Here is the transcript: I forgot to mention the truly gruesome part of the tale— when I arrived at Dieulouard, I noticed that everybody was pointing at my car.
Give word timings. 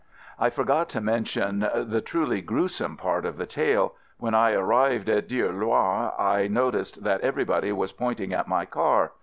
I 0.39 0.49
forgot 0.49 0.89
to 0.89 0.99
mention 0.99 1.59
the 1.75 2.01
truly 2.03 2.41
gruesome 2.41 2.97
part 2.97 3.23
of 3.23 3.37
the 3.37 3.45
tale— 3.45 3.93
when 4.17 4.33
I 4.33 4.51
arrived 4.53 5.09
at 5.11 5.27
Dieulouard, 5.29 6.13
I 6.17 6.47
noticed 6.47 7.03
that 7.03 7.21
everybody 7.21 7.71
was 7.71 7.91
pointing 7.91 8.33
at 8.33 8.47
my 8.47 8.65
car. 8.65 9.11